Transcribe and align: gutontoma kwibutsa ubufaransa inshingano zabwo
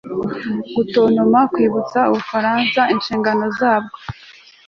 gutontoma 0.75 1.39
kwibutsa 1.53 1.99
ubufaransa 2.11 2.81
inshingano 2.93 3.45
zabwo 3.59 3.97